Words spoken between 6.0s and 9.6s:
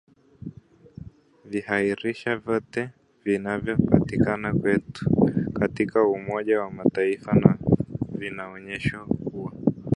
umoja wa Mataifa na vinaonyesha kuwa